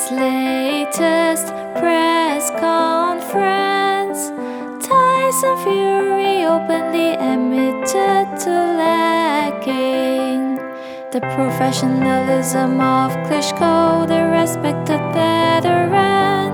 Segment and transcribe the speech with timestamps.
[0.00, 4.30] Its latest press conference,
[4.86, 10.54] Tyson Fury openly admitted to lacking
[11.10, 16.52] the professionalism of Klitschko, the respected veteran.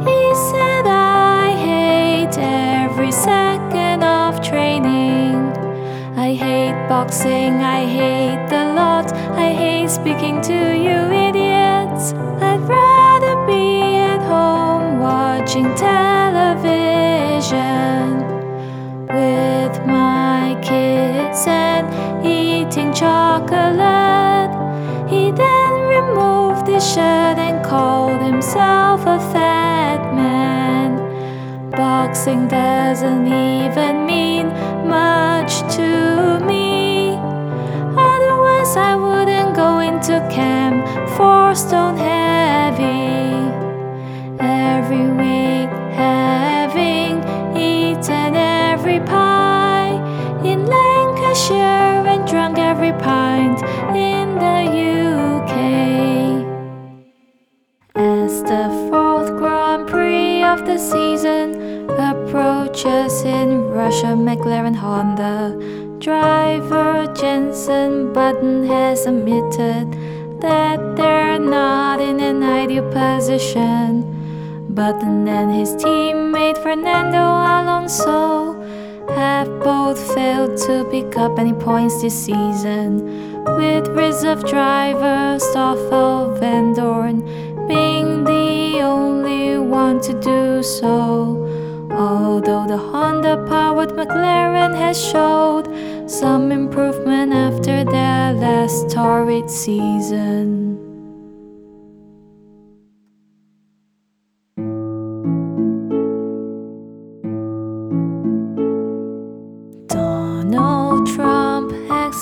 [0.00, 5.36] He said, I hate every second of training.
[6.16, 10.99] I hate boxing, I hate the lot, I hate speaking to you.
[16.50, 18.26] Television
[19.06, 21.86] with my kids and
[22.26, 24.50] eating chocolate.
[25.08, 31.70] He then removed his shirt and called himself a fat man.
[31.70, 34.48] Boxing doesn't even mean
[34.88, 37.14] much to me.
[37.96, 40.86] Otherwise, I wouldn't go into camp
[41.16, 42.90] for stone heavy.
[44.40, 45.19] Every
[52.30, 53.60] drunk every pint
[53.96, 54.60] in the
[55.10, 55.52] UK.
[57.96, 65.56] As the fourth Grand Prix of the season approaches in Russia, McLaren Honda
[65.98, 69.90] driver Jenson Button has admitted
[70.40, 74.06] that they're not in an ideal position.
[74.72, 78.54] Button and his teammate Fernando Alonso
[79.10, 87.20] have both failed to pick up any points this season, with reserve driver Stoffel Vandoorne
[87.68, 91.46] being the only one to do so.
[91.90, 95.66] Although the Honda powered McLaren has showed
[96.08, 100.69] some improvement after their last torrid season.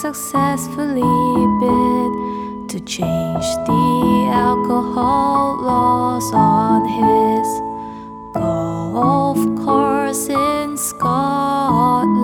[0.00, 1.02] Successfully
[1.58, 7.48] bid to change the alcohol laws on his
[8.32, 12.14] golf course in Scotland.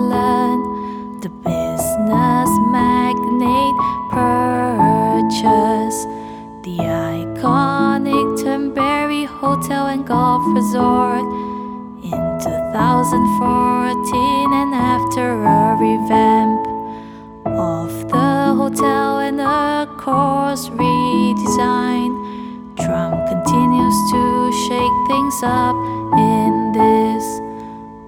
[1.21, 3.75] The business magnate
[4.09, 6.07] purchased
[6.63, 11.25] the iconic Turnberry Hotel and Golf Resort
[12.05, 14.73] in 2014 and
[20.05, 22.11] course redesign,
[22.77, 25.75] Trump continues to shake things up
[26.13, 27.25] in this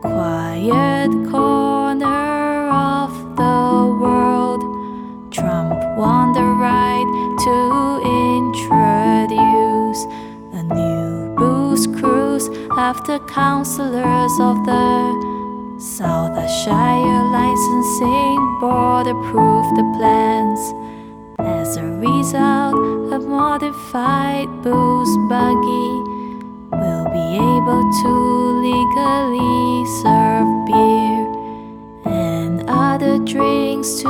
[0.01, 4.61] quiet corner of the world.
[5.33, 7.09] Trump won the right
[7.45, 7.55] to
[8.29, 10.01] introduce
[10.53, 12.47] a new booze cruise
[12.77, 20.76] after counselors of the South Ayrshire licensing board approved the plans.
[21.67, 25.89] As a result, a modified booze buggy
[26.71, 28.11] will be able to
[28.63, 31.27] legally serve beer
[32.05, 34.01] and other drinks